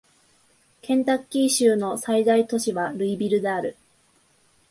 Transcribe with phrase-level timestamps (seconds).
[0.81, 3.77] ケンタッキー州の最大都市はルイビルである